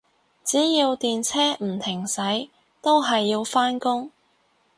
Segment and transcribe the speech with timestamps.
[0.43, 2.49] 只要電車唔停駛，
[2.81, 4.09] 都係要返工